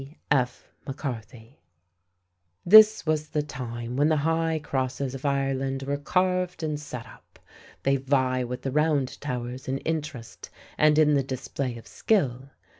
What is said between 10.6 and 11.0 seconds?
and